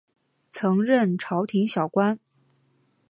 [0.49, 2.19] 曾任朝廷小官。